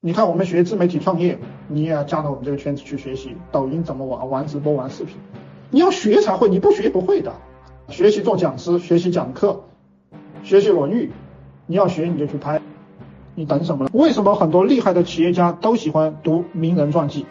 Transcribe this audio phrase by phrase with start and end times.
[0.00, 1.36] 你看我们学自媒体创业，
[1.66, 5.16] 你也要加到我们这个圈子去学习抖音怎么玩，玩直播，玩视频。
[5.70, 7.32] 你要学才会，你不学不会的。
[7.88, 9.64] 学习做讲师，学习讲课，
[10.44, 11.06] 学习《论语》，
[11.66, 12.60] 你要学你就去拍，
[13.34, 13.90] 你等什么呢？
[13.92, 17.26] 为什么很多厉害的企业家都喜欢读名人传记？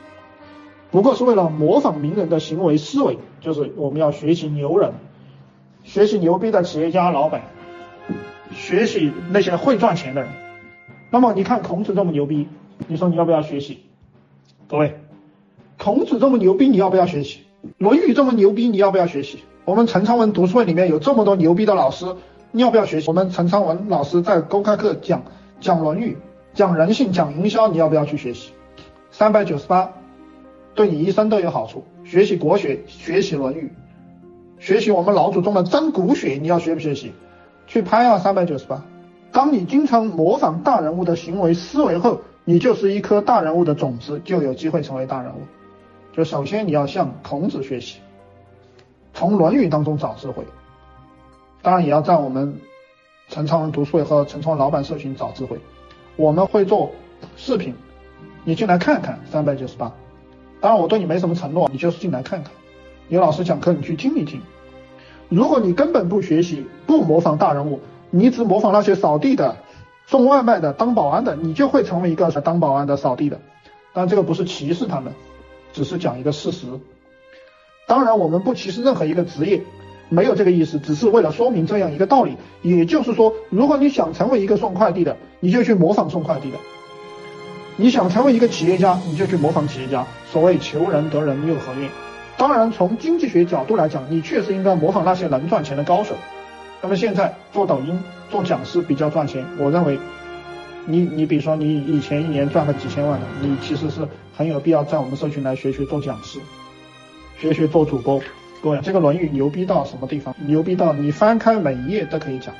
[0.91, 4.91] 不过是为了模仿名人的行为思维，就是我们要学习牛人，
[5.85, 7.43] 学习牛逼的企业家老板，
[8.51, 10.29] 学习那些会赚钱的人。
[11.09, 12.47] 那么你看孔子这么牛逼，
[12.87, 13.79] 你说你要不要学习？
[14.67, 14.99] 各位，
[15.77, 17.39] 孔子这么牛逼，你要不要学习？
[17.77, 19.39] 《论语》这么牛逼，你要不要学习？
[19.65, 22.05] 我们陈昌文读书会里面有这么多牛逼的老师，
[22.51, 23.07] 你要不要学习？
[23.07, 25.23] 我们陈昌文老师在公开课讲
[25.59, 26.13] 讲《论语》，
[26.57, 28.51] 讲人性，讲营销，你要不要去学习？
[29.11, 29.91] 三百九十八。
[30.75, 31.83] 对你一生都有好处。
[32.03, 33.71] 学习国学，学习《论语》，
[34.63, 37.13] 学习我们老祖宗的真骨血，你要学不学习？
[37.65, 38.85] 去拍啊，三百九十八。
[39.37, 45.41] 当你经常模仿大人物的行为思维后，你就是一颗大人物的种子，就有机会成为大人物。
[46.11, 47.99] 就首先你要向孔子学习，
[49.13, 50.43] 从《论语》当中找智慧。
[51.61, 52.59] 当然也要在我们
[53.29, 55.59] 陈昌文读书会和陈昌文老板社群找智慧。
[56.15, 56.89] 我们会做
[57.35, 57.75] 视频，
[58.43, 59.93] 你进来看看，三百九十八。
[60.59, 62.51] 当然我对你没什么承诺，你就是进来看看，
[63.09, 64.41] 有老师讲课你去听一听。
[65.29, 67.79] 如果你根本不学习，不模仿大人物，
[68.17, 69.57] 你只模仿那些扫地的、
[70.07, 73.39] 送外卖的、当保安的，你就会成为一个当保安的、扫地的。
[73.93, 75.13] 但这个不是歧视他们，
[75.71, 76.65] 只是讲一个事实。
[77.87, 79.61] 当然我们不歧视任何一个职业，
[80.09, 82.37] 没有这个意思，只是为了说明这样一个道理。
[82.63, 86.57] 也就是说，如果你想成为一个送快递的，你就去模仿送快递的。
[87.75, 90.07] 你想成为一个企业家，你就去模仿企业家。
[90.33, 91.87] 所谓求人得人又何怨？
[92.35, 96.15] 当然，从经济学角度来讲，你确实应该模仿那些能赚钱的高手。
[96.81, 99.99] 那么现在做抖音、做讲师比较赚钱，我认为，
[100.85, 106.39] 你你比如说你以前一年赚个几千万的，你其实是很有必要在我们社群来学学做讲师，
[107.39, 108.21] 学学做主播。
[108.61, 110.35] 各位，这个《论语》牛逼到什么地方？
[110.45, 112.53] 牛逼到你翻开每一页都可以讲，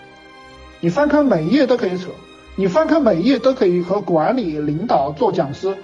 [0.80, 2.10] 你翻开每一页都可以扯。
[2.56, 5.78] 你翻开每一页都可以和管理、领导、做讲师、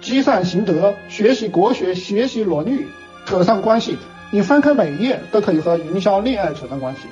[0.00, 2.86] 积善行德、学习国学、学习《论语》
[3.28, 3.96] 扯上关系。
[4.32, 7.02] 你翻开每一页都可以和营销、恋爱扯上关系。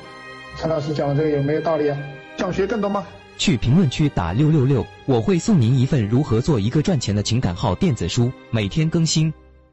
[0.57, 1.97] 陈老师讲的这个有没有道理啊？
[2.37, 3.07] 想学更多吗？
[3.39, 9.33] 去评论区打六六六，我会送您一份如何做一个赚钱的情感号电子书，每天更新。